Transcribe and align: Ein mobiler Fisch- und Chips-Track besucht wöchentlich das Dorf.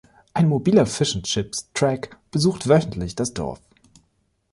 Ein 0.33 0.47
mobiler 0.49 0.87
Fisch- 0.87 1.13
und 1.15 1.27
Chips-Track 1.27 2.17
besucht 2.31 2.67
wöchentlich 2.67 3.13
das 3.15 3.35
Dorf. 3.35 3.61